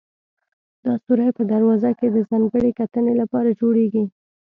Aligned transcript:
دا 0.83 0.93
سورى 1.03 1.27
په 1.37 1.43
دروازه 1.51 1.91
کې 1.99 2.07
د 2.11 2.17
ځانګړې 2.29 2.69
کتنې 2.79 3.13
لپاره 3.21 3.57
جوړېږي. 3.59 4.03